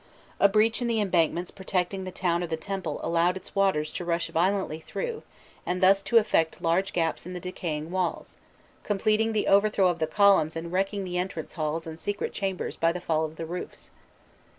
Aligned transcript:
A 0.39 0.49
breach 0.49 0.81
in 0.81 0.87
the 0.87 0.99
embankments 0.99 1.51
protecting 1.51 2.05
the 2.05 2.11
town 2.11 2.41
or 2.41 2.47
the 2.47 2.57
temple 2.57 2.99
allowed 3.03 3.37
its 3.37 3.53
waters 3.53 3.91
to 3.91 4.03
rush 4.03 4.29
violently 4.29 4.79
through, 4.79 5.21
and 5.63 5.79
thus 5.79 6.01
to 6.01 6.17
effect 6.17 6.59
large 6.59 6.91
gaps 6.91 7.27
in 7.27 7.33
the 7.33 7.39
decaying 7.39 7.91
walls, 7.91 8.35
completing 8.83 9.31
the 9.31 9.45
overthrow 9.45 9.89
of 9.89 9.99
the 9.99 10.07
columns 10.07 10.55
and 10.55 10.71
wrecking 10.71 11.03
the 11.03 11.19
entrance 11.19 11.53
halls 11.53 11.85
and 11.85 11.99
secret 11.99 12.33
chambers 12.33 12.75
by 12.77 12.91
the 12.91 12.99
fall 12.99 13.23
of 13.25 13.35
the 13.35 13.45
roofs. 13.45 13.91